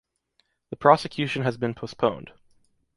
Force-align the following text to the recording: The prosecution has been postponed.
The 0.71 0.77
prosecution 0.77 1.43
has 1.43 1.57
been 1.57 1.75
postponed. 1.75 2.31